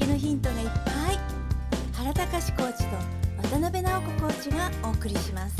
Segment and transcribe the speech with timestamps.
[0.00, 1.18] ひらめきのヒントがいっぱい。
[1.92, 2.96] 原隆コーチと
[3.42, 5.56] 渡辺直子コーチがお送りします。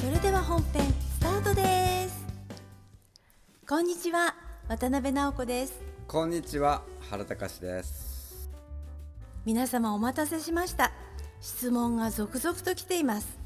[0.00, 2.26] それでは本編スタートです。
[3.68, 4.34] こんにちは
[4.68, 5.78] 渡辺直子です。
[6.08, 8.50] こんにちは原隆です。
[9.44, 10.90] 皆様お待たせしました。
[11.42, 13.38] 質問が続々と来ています。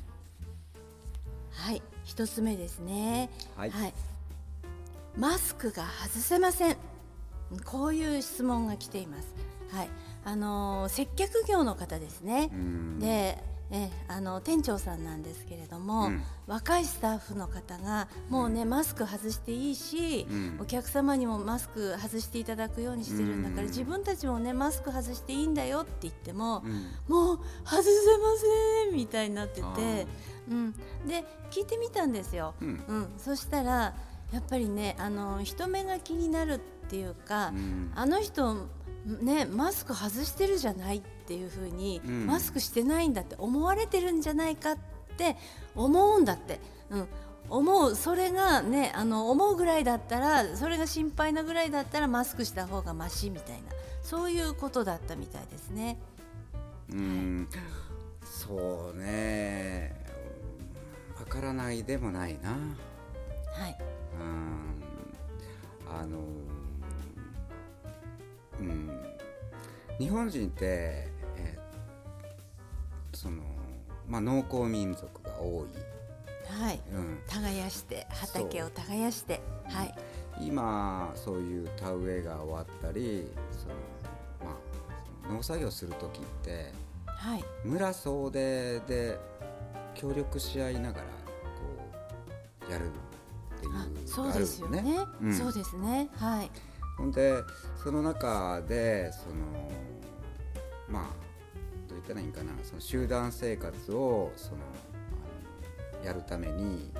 [1.51, 3.31] はい一つ目ですね。
[3.57, 3.73] はい。
[5.19, 6.77] マスクが外せません。
[7.65, 9.35] こういう質問が来ています。
[9.73, 9.89] はい
[10.27, 12.51] あのー接客業の方ですね。
[12.53, 12.99] うん。
[12.99, 13.39] で
[13.71, 16.23] えあの店長さんなんですけれども、うん。
[16.49, 20.59] 若いスタッフの方がもうね、マスク外していいし、うん。
[20.61, 23.69] お客様にもマスク外していただくようにしてるんだから、うん。
[23.69, 26.73] 自分たちもねマスク外していいんだよって言っても、うん。
[27.09, 27.85] もう外せま
[28.89, 30.07] せんみたいになってあて、
[30.49, 30.73] うん、
[31.07, 32.55] で聞いてみたんですよ。
[32.61, 32.85] うん。
[32.89, 33.95] うん、そしたら
[34.33, 36.59] やっぱりねあの人目が気になるっ
[36.89, 37.93] ていうか、うん。
[37.95, 38.69] あの人
[39.07, 42.27] ねマスク外してるじゃないっていう風に、うん。
[42.27, 44.79] マスクしてないんだって思われてるんじゃないかっ
[45.17, 45.37] て
[45.75, 47.09] 思うんだって、うん、
[47.49, 53.71] 思うそれがねあの思うぐらいだったらそれが心配なぐらいだったらマスクした方がマシみたいな
[54.03, 55.99] そういうことだったみたいですね。
[56.93, 57.49] うん。
[58.23, 59.95] そうね。
[61.19, 62.51] わからないでもないな。
[62.51, 62.57] は
[63.69, 63.79] い、
[64.21, 64.83] うん。
[65.89, 66.21] あのう
[69.99, 70.65] 日本人って、
[71.37, 71.67] えー
[73.17, 73.43] その
[74.07, 79.41] まあ農耕民族が多い、はい、うん、耕して畑を耕して。
[79.69, 79.95] はい。
[80.39, 83.75] 今そういう田植えが終わったりその、
[84.45, 84.57] まあ、
[85.23, 86.73] その農作業する時って
[87.07, 87.45] はい。
[87.65, 89.19] 村総出で
[89.95, 91.09] 協力し合いながらこ
[92.69, 94.85] うやるっていうあのそうがあるですよね。
[95.23, 95.33] うん。
[95.33, 96.11] そうですね。
[96.17, 96.51] はい
[96.97, 97.43] ほんで
[97.83, 99.35] その中でその
[100.89, 101.03] まあ
[101.89, 102.53] どう言ったらいいんかな。
[102.63, 104.59] その集団生活をその
[105.95, 106.91] あのやるために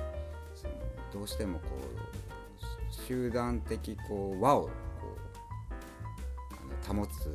[0.55, 0.73] その
[1.13, 4.69] どうしてもこう集団的こう和をこ
[5.71, 7.33] うあの保つ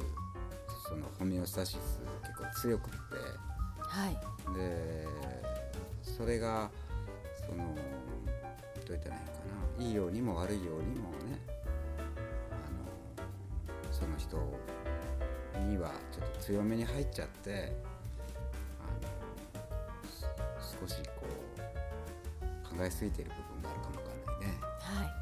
[0.89, 2.97] そのホメオスタシス結構強くって。
[3.81, 4.17] はい。
[4.57, 5.07] で
[6.03, 6.71] それが
[7.47, 7.77] そのどう
[8.89, 9.33] 言ったらいいんか
[9.79, 9.85] な。
[9.85, 11.11] いいようにも悪いようにも
[15.73, 17.73] にはちょっと強めに入っちゃって
[20.81, 21.27] 少しこ
[22.75, 24.59] う考えすぎている部分があるかもわかんないね。
[24.81, 25.13] はい。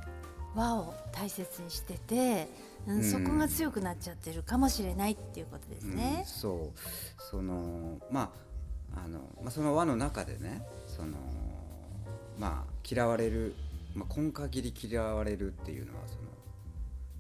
[0.55, 2.49] 和を大切にしてて、
[2.87, 3.05] うんうん。
[3.05, 6.25] そこが強くなっちゃってるかもしれないっていうことですうんね。
[6.27, 7.23] そう。
[7.31, 8.33] そのま
[8.95, 11.13] ああの、まあ、その輪の中でねその
[12.39, 13.55] まあ嫌われる、
[13.95, 16.31] まあ、今限り嫌われるっていうのはその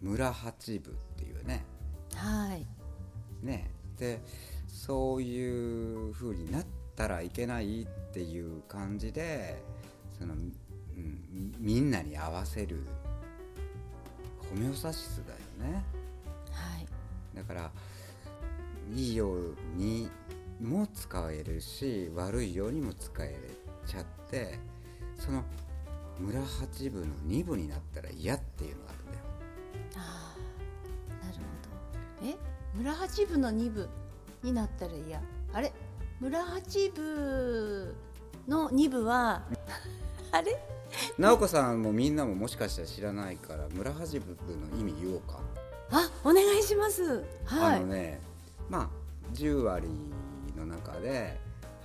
[0.02, 1.64] 村八部っていうね。
[2.14, 2.79] はい
[3.42, 4.20] ねで
[4.68, 9.62] そういう風になったらいけないっていう感じで
[10.18, 12.80] その、うん、みんなに合わせる
[14.38, 15.32] ホメオスタシスだ
[15.66, 15.82] よね。
[16.50, 16.86] はい
[17.36, 17.70] だから
[18.92, 20.10] いいように
[20.60, 23.38] も使えるし悪いようにも使え
[23.86, 24.58] ちゃって
[25.16, 25.44] その
[26.18, 29.18] 村八部の二部になったら嫌っていうのがあるんだよ。
[29.96, 30.34] あ
[31.22, 31.38] あなる
[32.20, 32.28] ほど。
[32.28, 32.59] え？
[32.74, 33.88] 村八部の二部
[34.42, 35.20] になったら嫌。
[35.52, 35.72] あれ？
[36.20, 37.94] 村八部
[38.46, 39.42] の二部は
[40.32, 40.56] あれ？
[41.18, 44.26] 直子さんもみんなももしかしたら知らないから村八部
[44.56, 45.40] の意味言おうか。
[45.92, 47.24] あお願いします。
[47.44, 48.20] はいあのね
[48.68, 49.88] まあ10割
[50.56, 51.38] の中で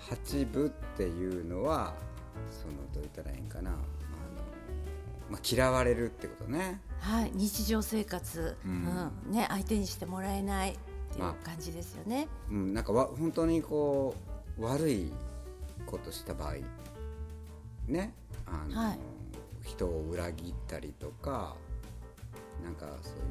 [0.09, 1.93] 8部っていうのは
[2.51, 3.79] そのどう言ったらいいんかなあの、
[5.31, 6.79] まあ、嫌われるってことね。
[7.05, 10.73] はい日常生活、ううんんね相手にしてもらえないっ
[11.11, 11.45] ていうまあ。
[11.45, 12.27] 感じですよね。
[12.49, 14.15] うん、なんかわ本当にこ
[14.57, 15.13] う悪い
[15.85, 16.53] ことした場合
[17.87, 18.11] ね
[18.47, 18.99] あの、はい。
[19.63, 21.55] 人を裏切ったりとか
[22.63, 23.21] なんかそういう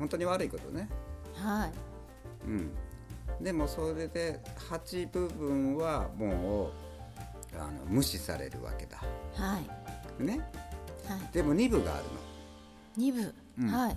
[0.00, 0.88] 本当に悪いことね、
[1.36, 1.72] はい。
[2.48, 2.70] うん、
[3.40, 6.70] でもそれで8部分はも
[7.54, 8.98] うあの無視されるわけだ。
[9.34, 9.60] は
[10.18, 10.24] い。
[10.24, 10.40] ね。
[11.06, 11.32] はい。
[11.32, 12.10] でも2部があるの
[12.96, 13.96] 二部、うんはい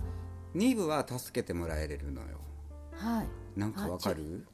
[0.54, 2.38] 2部は助けてもらえれるのよ
[2.92, 4.46] はいなんかわかる？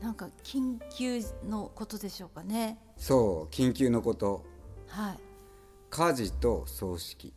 [0.00, 2.78] なんか緊急のことでしょうかね。
[2.96, 4.44] そう緊急のこと
[4.88, 5.18] はい。
[5.90, 7.32] 家事と葬式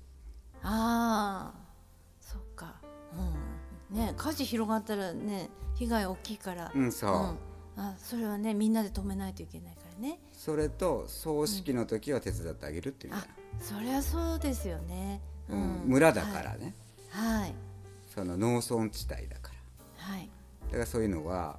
[0.62, 1.60] ああ、
[2.20, 2.82] そっか。
[3.92, 3.96] うん。
[3.98, 6.72] ね、火事広がったらね、被害大きいから。
[6.76, 7.38] うんそう
[7.78, 10.20] あ、それはね、みんなで止めないといけないからね。
[10.34, 15.22] それと葬式の時は手伝ってあげるっていうねあ、そりゃそうですよね。
[15.50, 15.84] うん。
[15.86, 16.76] 村だからね、
[17.10, 17.42] はい。
[17.42, 17.54] はい。
[18.14, 19.52] その農村地帯だか
[19.98, 20.06] ら。
[20.14, 20.30] はい。
[20.68, 21.58] だからそういうのは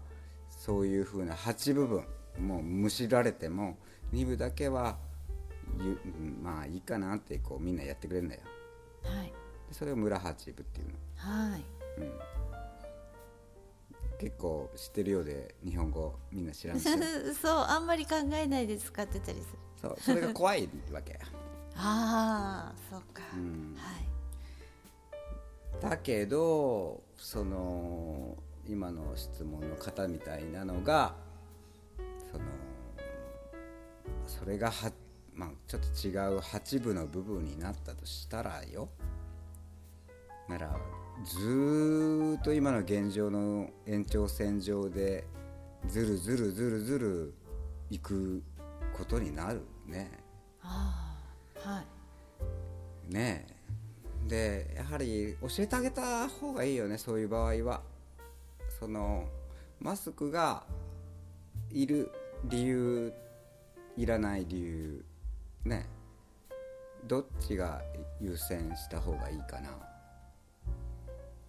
[0.49, 2.05] そういうふうな8部分
[2.39, 3.77] もうむしられても
[4.13, 4.99] 2部だけは
[6.43, 8.43] まあいいかなってこうみんなやってくれるんだよ。
[9.05, 9.27] はい。
[9.27, 9.33] で
[9.73, 10.95] それを村八部っていうの。
[11.17, 11.65] はい。
[14.19, 16.85] 結構知ってるようで日本語みんな知らんし。
[17.41, 19.59] そうあんまり考えないで使ってたりする。
[19.81, 21.19] そうそれが怖いわけ
[21.83, 23.75] ああそうか、ん。
[23.75, 23.97] は
[25.79, 25.83] い。
[25.83, 28.37] だけどその
[28.69, 31.15] 今の質問の方みたいなのが
[32.31, 32.45] その
[34.27, 34.93] それがは、
[35.35, 38.91] まあ、ちょっと違う8部の部分になったとしたらよ。
[40.49, 40.77] なら
[41.25, 45.25] ずーっと今の現状の延長線上で
[45.87, 47.35] ずるずるずるずる
[47.89, 48.43] いく
[48.97, 50.11] ことになるね。
[50.63, 51.10] ああ
[51.65, 51.83] は
[53.11, 53.13] い。
[53.13, 53.61] ねえ。
[54.29, 57.83] でやはり教えてあげた方がいいよねそういう場合は。
[58.79, 59.29] その
[59.81, 60.65] マスクが
[61.71, 62.11] いる
[62.45, 63.13] 理由
[63.97, 65.05] いらない理由
[65.65, 65.87] ね。
[67.07, 67.81] どっちが
[68.21, 69.71] 優先した方がいいかな。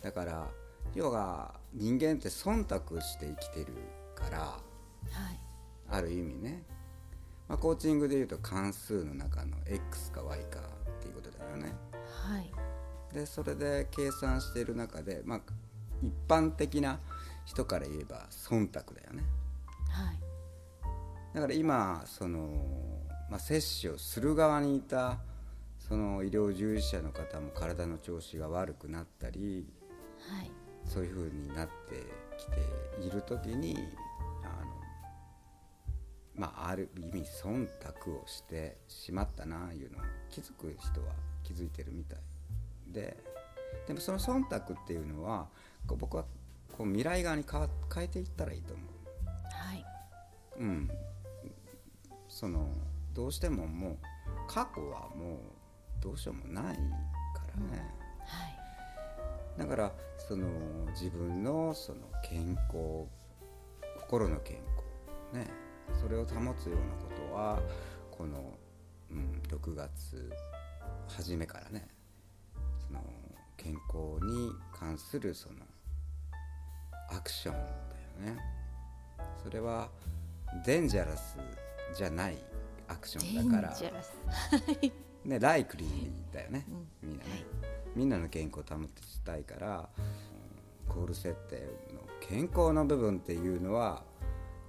[0.02, 0.48] だから
[0.96, 3.74] 要は人間って忖度して生きてる
[4.16, 5.40] からはい。
[5.90, 6.64] ある意味ね、
[7.52, 10.60] まあ、コーチングでいうと関数の中の x か y か
[11.00, 11.74] っていうことだよね。
[12.26, 12.50] はい。
[13.14, 15.42] でそれで計算している中で、まあ、
[16.02, 17.02] 一般的な
[17.44, 19.24] 人から言えば忖度だよね。
[19.90, 21.36] はい。
[21.36, 22.48] だから今その、
[23.30, 25.20] まあ、接種をする側にいた
[25.78, 29.68] その医療従事者の方も体の調子が悪くなったり
[30.30, 30.52] はい。
[30.86, 31.96] そういう風になって
[32.38, 33.76] きている時に
[36.36, 37.68] まあある意味忖
[38.06, 41.14] 度をしてしまったなあいうのを気づく人は
[41.44, 42.20] 気づいてるみたい
[42.88, 43.18] で。
[43.88, 45.48] でもその忖度っていうのは
[45.88, 46.26] こう僕は
[46.78, 49.86] こう未来側に変えていったらいいと思はい、
[50.58, 50.64] う。
[50.64, 50.92] うん、
[52.28, 52.70] その
[53.14, 53.98] どうしてももう
[54.48, 56.82] 過去はもうどうしようもないか
[57.56, 57.86] らね。
[58.26, 59.60] はい。
[59.60, 60.48] だからその
[60.92, 63.08] 自分のその健康
[64.08, 64.58] 心の健
[65.34, 65.48] 康ね
[66.00, 67.60] それを保つようなことは
[68.10, 68.58] この、
[69.12, 70.32] うん、6月
[71.08, 71.88] 初めからね
[72.88, 73.02] その
[73.58, 75.56] 健康に関するその
[77.10, 78.42] アクションだよね。
[79.44, 79.90] それは
[80.66, 81.38] デンジャラス
[81.96, 82.38] じゃない
[82.88, 83.78] アクショデンンだから
[85.26, 86.66] ね、ライクリーだよね、
[87.02, 87.46] みんなね、はい。
[87.96, 90.32] みんなの健康を保ってしたいから、うん
[90.92, 91.56] コール設定
[91.94, 94.04] の健康の部分っていうのは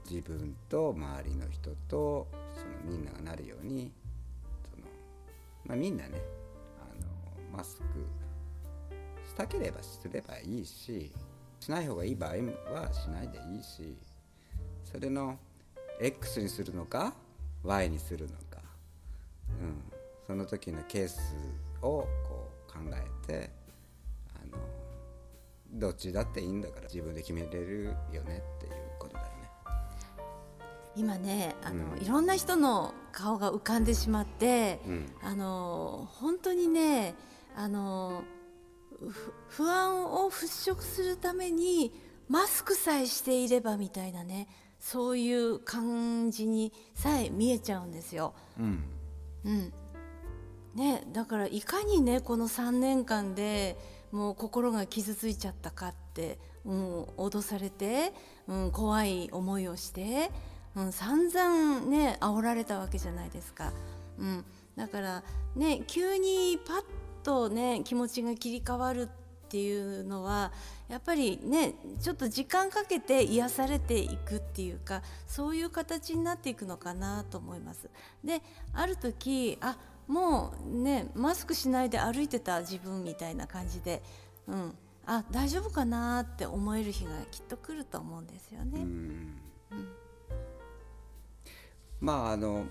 [0.08, 3.90] 自分と周りの人とそのみんながなるように
[4.70, 4.86] その、
[5.66, 6.20] まあ、みんなね
[6.80, 7.04] あ
[7.52, 7.84] のマスク
[9.26, 11.10] したければすればいいし
[11.60, 13.96] しない方がいい場合はしないでいいし
[14.84, 15.38] それの
[16.00, 17.14] X にするのか
[17.62, 18.52] Y にするのか
[19.60, 19.82] うん、
[20.26, 21.34] その時のケース
[21.82, 23.50] をこう考えて
[24.34, 24.62] あの
[25.72, 28.81] どっちだっていいんだから自分で決めれるよねっていう。
[30.96, 32.02] 今ねあの、うん。
[32.02, 35.06] いろんな人の顔が浮かんでしまって、うん。
[35.22, 37.14] あの本当にね
[37.56, 38.24] あの
[39.08, 41.92] ふ不安を払拭するために
[42.28, 48.34] マスクさえしていればみたいなねそういう感じにさえ見えちゃうんですよ。
[48.58, 48.84] うん。
[49.44, 49.72] うん。
[50.74, 53.76] ね、だからいかにねこの3年間で
[54.10, 58.12] もう心が傷ついちゃったかって、うん、脅されて、
[58.48, 60.30] うん、怖い思いをして、
[60.74, 63.72] うん、散々ね煽られたわけじゃないですか。
[64.18, 64.44] うん、
[64.76, 65.22] だから
[65.54, 66.84] ね急にパッ
[67.22, 69.08] とね気持ちが切り替わるっ
[69.48, 70.50] ていうのは
[70.88, 77.90] やっぱりねちょっと時間かけて癒されていくっていうかそういう形になっていくのかなと思います。
[78.24, 78.40] で
[78.72, 79.76] ある時あ
[80.08, 84.02] もうねマスクしないで歩いてた自分みたいな感じで、
[84.48, 84.74] うん、
[85.06, 88.82] あ大丈夫かなって思える日がきっと来ると思うんですようね。
[88.82, 89.36] ん
[92.02, 92.66] まああの、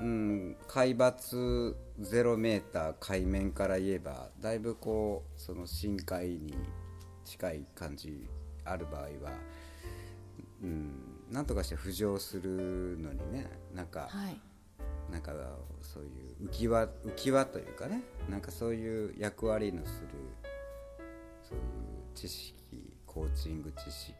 [0.00, 6.54] うん、海抜0メーター海面から言えばだいぶこうその深海に
[7.24, 8.28] 近い感じ
[8.64, 9.08] ある場合は、
[10.62, 10.92] うん、
[11.32, 14.40] なんとかして浮上するのにねなんか、はい、
[15.10, 15.32] なんか
[15.80, 20.08] そういう浮き輪浮き輪というかねなんかそういう役割のする
[21.42, 21.62] そういう
[22.14, 22.54] 知識
[23.04, 24.14] コーチング知識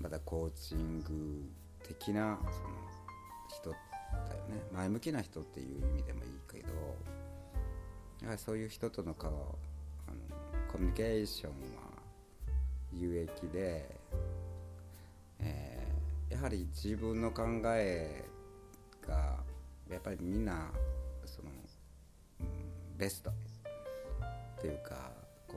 [0.00, 1.58] またコーチング
[1.88, 2.68] 的なその
[3.48, 4.62] 人だよね。
[4.72, 6.68] 前向きな人っていう意味でもいいけど
[8.22, 10.18] やはりそういう人との顔あの
[10.70, 11.56] コミュニケーションは
[12.92, 13.88] 有益で、
[15.40, 15.78] えー
[16.30, 17.42] やはり自分の考
[17.74, 18.24] え
[19.06, 19.38] が
[19.90, 20.70] やっぱりみんな
[21.24, 21.48] その、
[22.40, 22.46] うん
[22.98, 23.30] ベスト。
[23.30, 25.10] っていうか
[25.46, 25.56] こ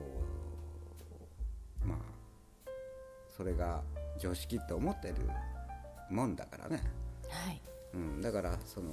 [1.84, 1.98] うまあ
[3.36, 3.82] それが
[4.18, 5.14] 常識って思ってる
[6.12, 6.82] もんだからね。
[7.28, 7.60] はい。
[7.94, 8.90] うん、だからその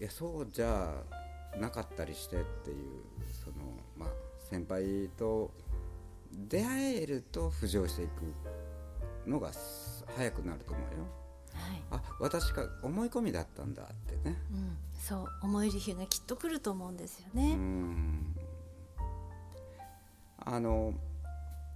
[0.00, 0.94] いやそうじゃ
[1.58, 2.76] なかったりしてっていう
[3.32, 3.54] その、
[3.96, 5.52] まあ、先輩と
[6.32, 11.06] 出会えると浮上していくのがす早くなると思うよ。
[11.54, 11.82] はい。
[11.90, 14.36] あ私が思い込みだったんだってね。
[14.50, 17.54] うん、そう思える日がきっと来ると思うんですようね。
[17.54, 18.34] ん。
[20.44, 20.94] あの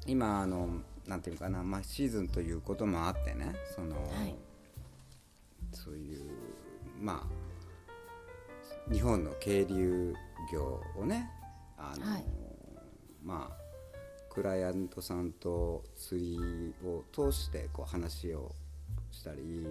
[0.07, 0.69] 今あの
[1.07, 4.35] なんていうかな、まあ、シーズンということもあってねその、はい
[5.85, 6.23] そういう
[7.00, 10.14] まあ日本の渓流
[10.52, 11.30] 業をね
[11.76, 12.25] あの、はい。
[13.23, 13.66] まあ
[14.30, 18.54] クライアントさんと釣りを通してこう話を
[19.11, 19.66] したり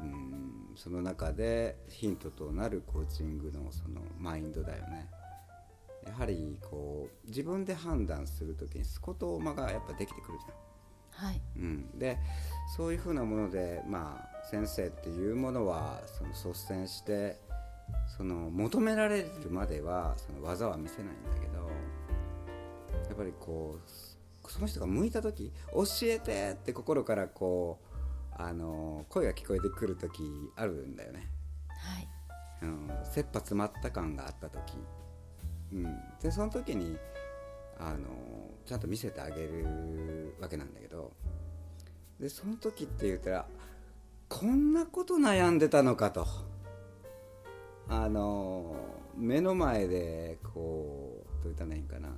[0.00, 5.08] うんその中でヒントとなるコーチングのそのマインドだよね。
[6.06, 11.26] やはりこう自分で判断する時にスコトーマがやっぱできてくるじゃん。
[11.28, 11.40] はい。
[11.56, 12.18] うん、で
[12.76, 17.38] そういうふうなもので、まあ、先生っていうものはその率先して
[18.16, 21.68] その求められるまではその技は見せないんだけど
[23.08, 27.94] やっぱりこうその人が向いた時教えてって心からこう
[28.36, 30.22] あの声が聞こえてくる時
[30.56, 31.28] あるんだよね。
[31.68, 32.08] はい。
[32.62, 34.74] うん、切羽詰まった感があった時、
[35.72, 35.84] うん、
[36.22, 36.96] でその時に
[37.78, 38.08] あの
[38.64, 41.12] ちゃんと見せてあげるわけなんだけど
[42.18, 43.46] でその時って言ったら
[44.28, 46.26] こんなこと悩んでたのかと。
[47.88, 48.74] あの
[49.16, 52.08] 目の前でこうどう言ったらいいんかな、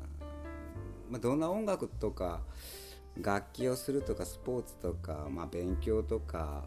[1.10, 2.40] まあ、どんな音楽とか
[3.20, 6.64] 楽器をするとかスポーツとか、まあ、勉強とか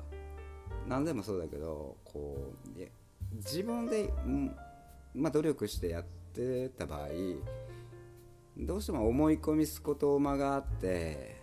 [0.88, 4.12] 何でもそうだけどこう自分で、
[5.16, 6.04] まあ、努力してやっ
[6.34, 7.08] てた場合
[8.58, 11.38] どうしても思い込みすこと間があって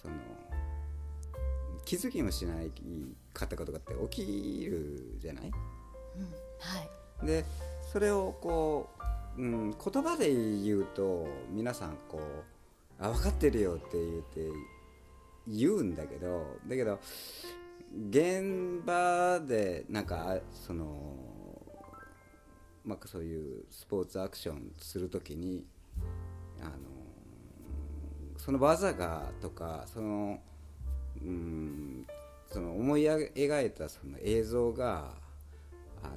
[0.00, 0.14] その
[1.84, 2.70] 気づきもしない
[3.32, 5.46] かったことがって起きるじゃない？
[5.46, 6.80] うんは
[7.22, 7.26] い。
[7.26, 7.44] で
[7.92, 8.88] それをこ
[9.38, 12.22] う、うん、言葉で言うと皆さんこう
[13.02, 14.50] 「あ分かってるよ」って言って
[15.46, 16.98] 言うんだけどだけど
[18.10, 21.14] 現場でなんかその
[22.84, 25.64] まあそういうスポーツアクションするときに
[26.60, 26.70] あの
[28.38, 30.40] その技がとかその
[31.20, 32.06] うん
[32.52, 35.12] その思い描いたその映像が
[36.02, 36.16] あの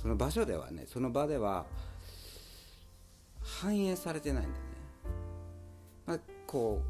[0.00, 1.66] その場所ではねその場では
[3.42, 4.60] 反映されてないんだよね、
[6.06, 6.82] まあ、こ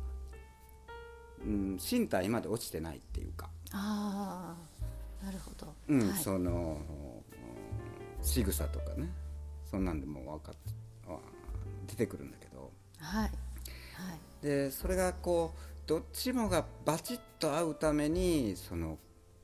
[1.40, 4.56] う、うん、身体まで落ちてないっていうか、あ
[5.22, 6.80] あなるほど、うんはい、その
[8.22, 9.08] 仕草とかね。
[9.70, 10.54] そんなんでも分かっ
[11.08, 11.18] あ
[11.86, 12.70] 出てくるんだけど。
[12.98, 13.22] はい。
[13.22, 13.30] はい。
[14.42, 18.98] でそれがこうどっちもがバチッと合うためにその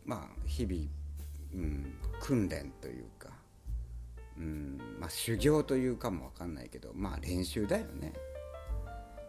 [0.04, 0.82] まあ日々、
[1.54, 3.28] うん、訓練というか、
[4.36, 8.12] うんまあ、修行というかも分かんないけどまあ練習だよね。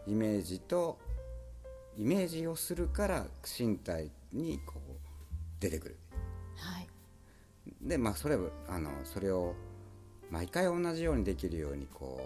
[0.06, 0.98] イメージと
[1.96, 3.26] イメージをするから
[3.58, 4.92] 身体にこう
[5.60, 5.96] 出てくる。
[6.56, 6.88] はい。
[7.80, 9.54] でまあそれをあのそれを
[10.30, 12.20] 毎回同じようにできるようにこ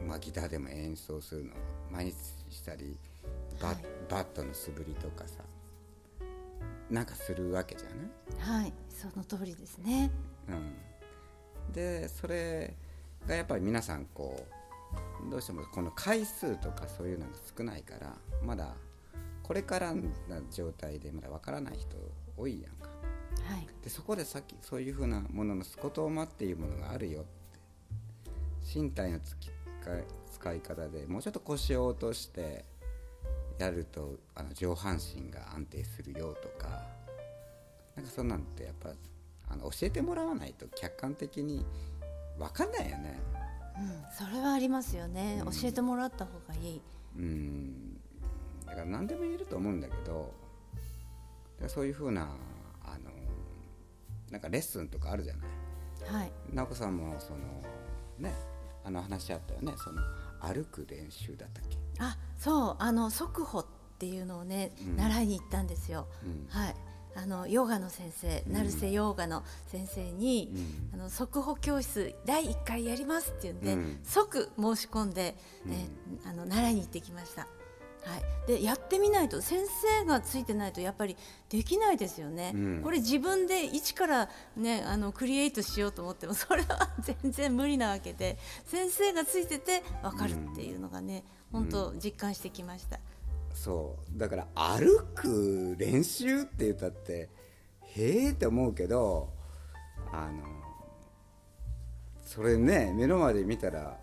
[0.00, 1.56] う、まあ、ギターでも演奏するのを
[1.90, 2.14] 毎日
[2.48, 2.96] したり
[3.60, 3.76] バ,、はい
[4.08, 5.42] バットの素振りとかさ
[6.90, 7.88] なんかするわけじゃ
[8.42, 8.62] ない？
[8.62, 10.10] はいその通りですね。
[10.48, 10.52] う
[11.70, 12.74] ん、でそれ
[13.26, 14.44] がやっぱり皆さんこ
[15.26, 18.74] うどうしてもこの回数とかそういうのが少ないからまだ
[19.42, 20.02] これからな
[20.50, 21.96] 状態でまだわからない人
[22.36, 22.88] 多いやんか。
[23.48, 23.66] はい。
[23.84, 27.30] でそこでさっきそういうふうなもののスコトーマっていうものがあるよって
[28.74, 29.54] 身体のつきか
[30.32, 32.64] 使い方でもうちょっと腰を落として
[33.60, 36.82] やるとあの上半身が安定するよとか
[37.94, 38.90] なんかそんなんってやっぱ
[39.48, 41.64] あの教えてもらわないと客観的に
[42.38, 43.20] 分かんないよね。
[43.76, 45.52] うん、それはありますよね、うん。
[45.52, 46.82] 教えてもらった方がいい。
[47.16, 47.94] うん。
[48.66, 50.32] だから何でも言えると思うんだけど
[51.66, 52.28] そういうふうな
[52.82, 53.10] あの
[54.30, 55.48] なんかレッスンとかあるじゃない。
[56.14, 56.32] はい。
[56.52, 57.38] 直子さんもその
[58.18, 58.34] ね
[58.84, 59.74] あの話あったよね。
[59.76, 60.00] その
[60.40, 63.66] 歩く練習だったっけ、あそうあの速歩っ
[63.98, 64.96] ていうのをね、うん。
[64.96, 66.08] 習いに行ったんですよ。
[66.24, 66.46] うん。
[66.48, 66.74] はい。
[67.16, 68.52] あのヨガの先生、うん。
[68.54, 70.50] 成瀬ヨガの先生に、
[70.92, 71.00] うん。
[71.00, 74.00] あの速歩教室第1回やりますって言うんで、うん。
[74.02, 75.72] 即申し込んで、うん。
[75.72, 75.86] え
[76.24, 77.46] あの習いに行ってきました
[78.02, 79.60] はい、でやってみないと先
[80.00, 81.16] 生がついてないとやっぱり
[81.48, 82.80] できないですよね、うん。
[82.82, 92.98] これ自分で一から、ね、あのクリエイトしようと思ってもそれは全然無理なわけで先生がついてて分かるっていうのがね、本当実感してきました。
[93.52, 94.18] そう。
[94.18, 97.28] だから歩く練習って言ったって
[97.82, 99.28] へえって思うけど
[100.12, 100.44] あの
[102.24, 103.99] それね目の前で見たら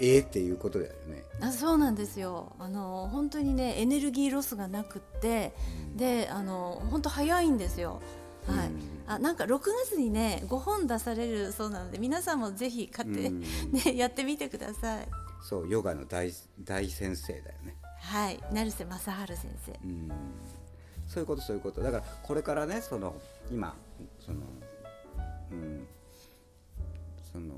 [0.00, 1.24] ええっていうことだよね。
[1.40, 2.52] あそうなんですよ。
[2.58, 5.52] あの本当にねエネルギーロスがなくって、
[5.94, 8.00] であの本当早いんですよ。
[8.46, 8.68] はい。
[8.68, 8.80] うん。
[9.06, 13.40] あなんか6月にね5本出されるそうなので皆さんもぜひ買って、うん。
[13.72, 15.08] ね、やってみてください。
[15.42, 16.32] そうヨガの大
[16.64, 17.76] 大先生だよね。
[18.00, 19.72] はい、成瀬正治先生。
[19.84, 20.10] うん。
[21.06, 21.82] そういうことそういうこと。
[21.82, 23.14] だからこれからねその
[23.50, 23.76] 今
[24.18, 24.40] その
[25.50, 25.86] うん。
[27.32, 27.54] その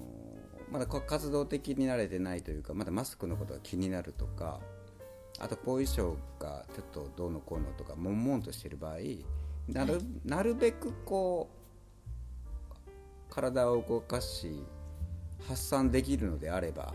[0.73, 4.59] まだこ活動的に慣れてないというかまだマスクのことが気になるとか
[5.39, 8.97] あと後遺症がちょっとどうのこうのとか悶々としている場合
[9.69, 12.81] なる,、なるべくこう
[13.29, 14.63] 体を動かし
[15.47, 16.95] 発散できるのであれば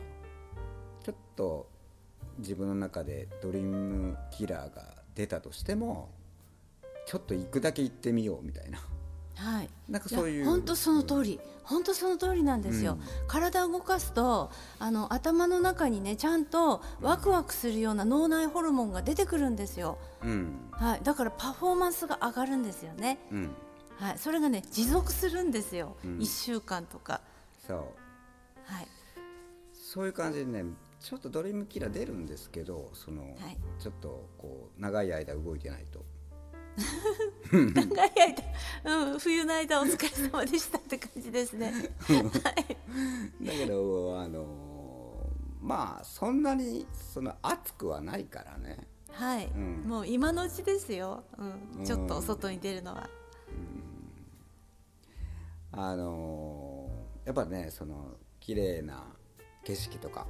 [1.04, 1.70] ちょっと
[2.40, 6.10] 自分の中でドリームキラーが出たとしても
[7.06, 8.80] ちょっと行くだけ行ってみようみたいな
[9.38, 9.70] はい。
[9.90, 12.98] なんかそういう本当その通り、本当その通りなんですよ。
[13.28, 19.98] 体を動かすと、あの頭の中にね、ちゃんとワクワクするような脳内ホルモンが出てくるんですよ。
[20.24, 23.20] うんはい、だからパフォーマンスが上がるんですよね。
[23.32, 23.50] うん
[23.98, 25.98] はい、それがね、持続するんですよ。
[26.04, 27.22] うん一、週間とか。
[27.68, 27.78] そう
[28.66, 28.88] はい。
[29.74, 30.66] そういう感じでね
[31.00, 36.04] ちょっとドリームキラー出るんですけどその、はいちょっとこう長い間動いてないと
[37.52, 38.12] 長い
[38.84, 41.72] 間、うん、冬の間お疲れ様でしたって感じですね。
[41.72, 43.46] はい。
[43.46, 45.30] だけどあの
[45.62, 48.88] まあそんなにその熱くはないからね。
[49.12, 49.84] はい、ん。
[49.88, 51.24] もう今のうちですよ。
[51.78, 53.10] うん、ちょっと外に出るのは。
[55.72, 56.90] あの
[57.26, 59.04] やっぱねその綺麗な
[59.64, 60.28] 景色とか。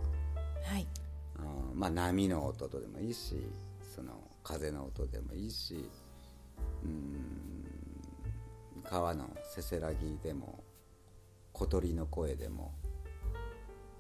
[0.64, 0.88] はい。
[1.38, 3.36] あーまあ、波の音とでもいいし
[3.96, 5.88] その風の音でもいいし
[6.84, 10.64] うーん川のせせらぎでも
[11.52, 12.74] 小鳥の声でも、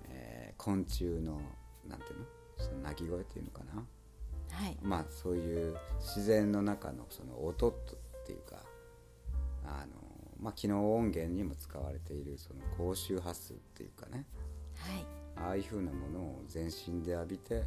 [0.10, 1.40] えー昆虫の
[1.88, 2.26] なんていうの
[2.58, 3.86] その鳴き声っていうのかな
[4.52, 4.78] はい。
[4.82, 7.74] まあそういう自然の中のその音っ
[8.26, 8.58] ていうか
[9.66, 9.94] あの、
[10.40, 14.26] まあ、機能音源にも使われているその高周波数っていうかね
[14.78, 15.06] はい。
[15.36, 17.64] ああいうふうなものを全身で浴びて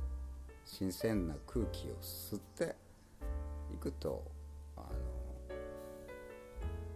[0.65, 2.75] 新鮮な空気を吸って
[3.73, 4.25] いくと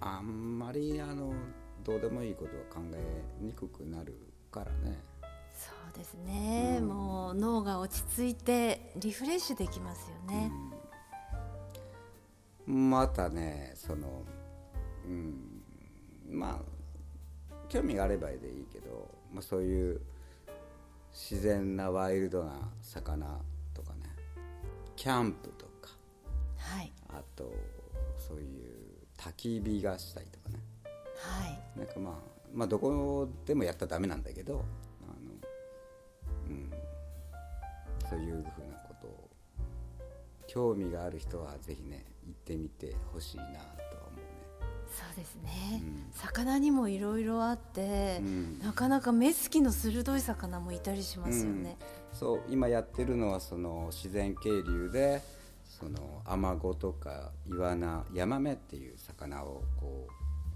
[0.07, 1.33] あんまりあの
[1.83, 4.15] どうでもいいことは考えにくくなる
[4.51, 4.99] からね。
[5.55, 10.53] そうですね、もう脳が落ち着いてリフレッシュできますよね。
[12.67, 14.23] またねその
[15.07, 15.63] うん。
[16.29, 20.01] まあ興味があればでいいけど、まあ、そういう
[21.13, 23.41] 自然なワイルドな魚
[23.73, 24.01] とかね。
[24.97, 25.91] キャンプとか
[26.59, 26.93] はい。
[27.09, 27.51] あと
[28.19, 28.74] そういう
[29.25, 30.61] 焚き火がしたりとかね
[31.17, 31.79] はい。
[31.79, 32.15] なんかまあ
[32.53, 34.65] まあどこでもやったらダメなんだけど
[35.03, 35.33] あの、
[36.49, 36.71] うん、
[38.09, 38.45] そういうふうな
[38.87, 39.31] ことを
[40.47, 44.25] 興味がある人はぜひね行ってみてほしいなとは思うね。
[44.95, 51.77] そうですね、うん魚にもいろいろあって、うんなかなか目つきの鋭い魚もいたりしますよね。
[51.81, 55.21] うんそう今やってるのはその自然渓流で
[55.79, 60.09] そのアマゴとかイワナヤマメっていう魚をこ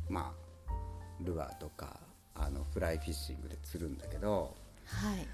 [0.08, 0.72] うまあ
[1.20, 1.98] ルアーとか
[2.34, 4.54] あのフライフィッシングで釣るんだけど
[4.86, 5.26] はい。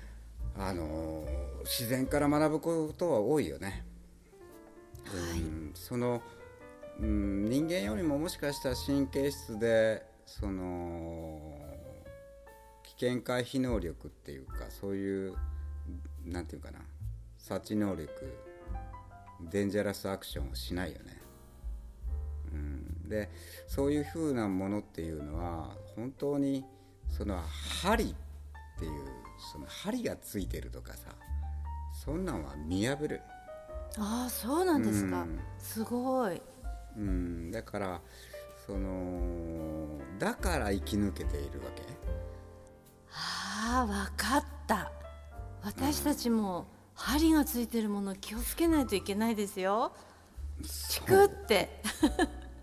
[0.57, 1.25] あの
[1.64, 3.85] 自然から学ぶことは多いよね。
[5.12, 6.23] うんその、
[7.01, 11.59] うん、人間よりももしかしたら神経質でその
[12.85, 15.35] 危険回避能力っていうかそういう
[16.25, 16.79] なんていうかな
[17.37, 18.11] 察知能力
[19.50, 21.20] デンジャラスアクションをしないよね。
[22.52, 23.30] うん、で
[23.66, 26.64] そういうふうなものっていうのは本当に
[27.09, 27.40] その
[27.83, 28.14] 針っ
[28.78, 28.92] ていう
[29.52, 31.11] その針がついてるとかさ
[32.04, 33.20] そんなんは見破る。
[33.96, 35.22] ああ、そうなんですか。
[35.22, 36.40] うんすごい。
[36.96, 38.00] うん、だから
[38.66, 41.83] そのだから生き抜けているわけ
[43.12, 44.90] ああ、わかった。
[45.62, 49.92] 私たちも針がついてるもの気をつけないといけないですよ。
[50.62, 51.83] チクって。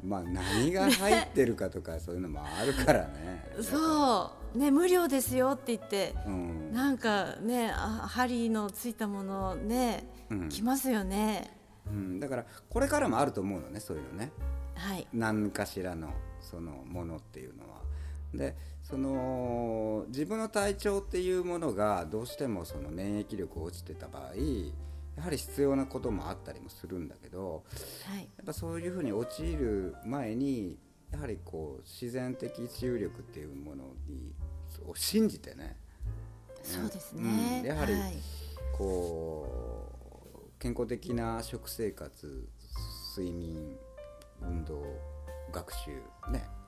[0.04, 4.42] まあ何が入ってるかとかそういうのもあるからねそう。
[4.58, 14.32] ね無料ですよって言ってうんなんかねあ針のついたものね、うん来ますよねうん、だからこれからもあると思うのねそういうのね
[14.76, 17.82] はい何かしらのそのものっていうのは。
[18.34, 18.56] で
[18.92, 24.24] その自分の体調っていうものがどうしてもその免疫力落ちてた場合
[25.16, 27.64] やはり必要なこともあったりもするんだけど
[28.06, 28.20] はい。
[28.20, 30.78] やっぱそういうふうに陥る前に
[31.10, 34.36] やはりこう自然的治癒力っていうものに
[34.86, 35.78] を信じてね。
[36.62, 37.24] そうですうん。
[37.24, 38.14] ね、やはりはい。
[38.78, 39.88] こ
[40.36, 42.50] う健康的な食生活
[43.18, 43.78] 睡眠
[44.42, 44.84] 運動
[45.54, 46.02] 学習ね。
[46.32, 46.61] はい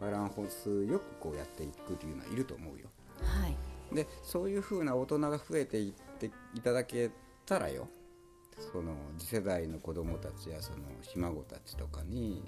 [0.00, 2.88] バランスよくこうやっていくっていうのはいると思うよ。
[3.22, 3.56] はい。
[3.94, 7.10] でそういうふうな大人が増えていっていただけ
[7.44, 7.88] たらよ。
[8.72, 12.42] その次世代の子供たちやそのひ孫たちとかに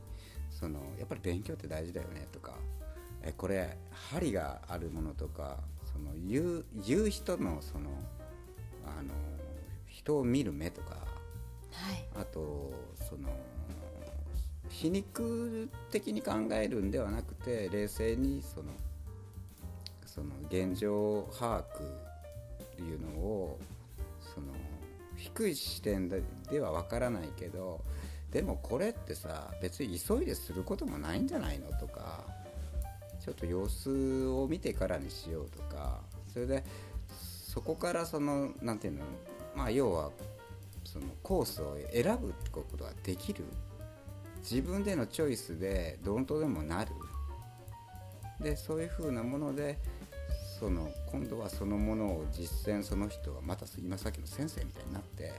[0.51, 2.55] そのやっぱり勉強って大事だよねとか
[3.23, 5.59] えこれ針があるものとか
[5.92, 7.90] その言う言う人のその
[8.87, 9.12] あの
[9.87, 10.97] 人を見る目とか
[11.73, 12.09] はい。
[12.16, 12.73] あと
[13.09, 13.29] その
[14.70, 18.72] 皮肉的に考えるんではなくて冷静にその
[20.04, 21.64] その現状把握っ
[22.76, 23.59] ていうのを
[24.35, 24.52] その
[25.16, 27.81] 低い視点でではわからないけど
[28.31, 32.24] でもこれってさ別に急いですることもないんじゃないのとか
[33.24, 36.00] ちょっと様子を見てからにしようとか
[36.33, 36.64] それで
[37.09, 39.04] そこからそのなんていうの
[39.57, 40.11] まあ要は
[40.85, 43.44] そのコースを選ぶってことができる
[44.40, 46.92] 自分でのチョイスでどんとでもなる。
[48.40, 49.79] でそういうふうなもので
[50.59, 55.33] その今度はそのものを実践その人がまた今さっきの先生みたいになって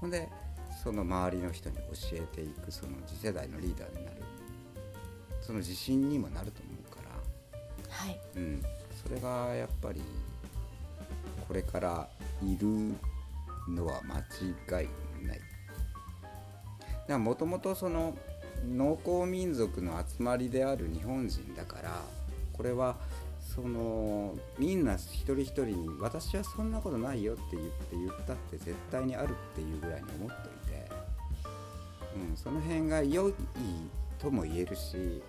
[0.00, 0.28] ほんで
[0.82, 1.82] その周りの人に教
[2.14, 4.16] えていくその次世代のリーダーになる。
[5.40, 7.90] その自信にもなると思うから。
[7.90, 8.20] はい。
[8.36, 8.62] うん、
[9.02, 10.00] それがやっぱり
[11.48, 12.08] これから
[12.42, 12.94] いる
[13.68, 14.18] のは間
[14.80, 14.88] 違い
[17.16, 17.18] い。
[17.18, 18.16] もともとその
[18.68, 22.00] 農耕民族の集まりである日本人だから
[22.52, 22.96] これは
[23.40, 30.90] そのみんな一人一人に「私はそんなことないよ」って言って言ったって絶対にあるっていうぐらいに思っといて、
[32.30, 33.34] うん、その辺が良い
[34.18, 35.22] とも言えるし、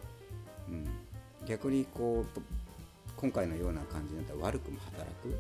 [0.70, 0.88] うん、
[1.46, 2.42] 逆にこう
[3.18, 5.36] 今回のような感じになったら悪くも働く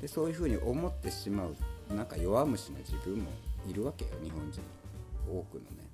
[0.00, 3.30] でそういうふうに思ってしまうなんか弱虫の自分も
[3.68, 4.60] いるわけよ日本人
[5.28, 5.88] 多くのね。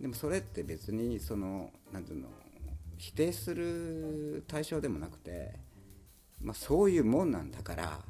[0.00, 2.28] でもそれって別にそのなんていうの
[2.98, 5.54] 否定する対象でもなくて、
[6.40, 8.00] まあ、そういうもんなんだから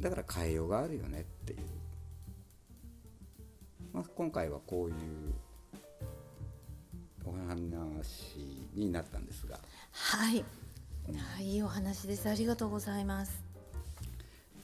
[0.00, 1.58] だから変えようがあるよねっていう、
[3.92, 4.94] まあ、今回はこういう
[7.24, 9.58] お話になったんですが。
[9.92, 10.44] はい、
[11.36, 12.28] はい、いいお話です。
[12.28, 13.44] ありがとうございます。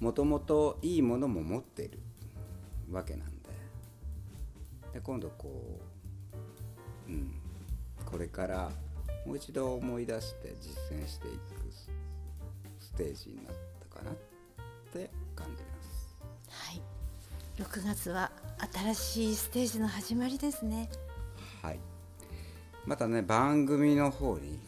[0.00, 1.98] もともといいものも持っている
[2.90, 3.35] わけなん
[4.96, 5.78] でで今度こ
[7.06, 7.34] う、うん、
[8.06, 8.70] これから
[9.26, 11.36] もう一度思い出して実践していく
[11.70, 11.90] ス
[12.80, 13.54] ステージになっ
[13.90, 14.14] たかなっ
[14.92, 16.16] て感じます。
[16.48, 16.82] はい。
[17.58, 18.30] 6月は
[18.72, 20.88] 新しいステージの始まりですね。
[21.60, 21.78] はい。
[22.86, 24.58] またね番組の方に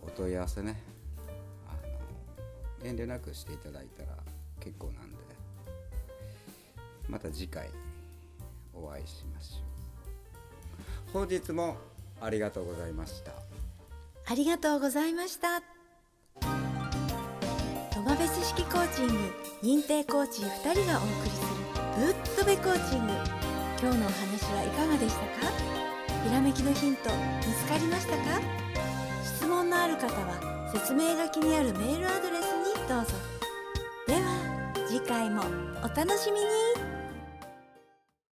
[0.00, 0.82] お問い合わせね
[1.68, 1.74] あ
[2.84, 4.16] の遠慮なくしていただいたら
[4.60, 5.18] 結構なんで
[7.06, 7.68] また次回
[8.74, 9.58] お会いしましょ
[11.10, 11.12] う。
[11.12, 11.76] 本日も
[12.20, 13.32] ありがとうございました。
[14.24, 15.60] ありがとうございました。
[17.92, 19.14] トマベス式コーチング
[19.62, 21.48] 認定コーチ2人がお送りする
[22.06, 23.12] ぶっとべコーチング。
[23.80, 25.52] 今日のお話はいかがでしたか？
[26.24, 27.10] ひらめきのヒント
[27.46, 28.40] 見つかりましたか？
[29.24, 33.12] 質問のある方は説明書きにあるメールアドレスにどうぞ。
[34.06, 34.20] では
[34.88, 35.42] 次回も
[35.82, 36.61] お楽しみに。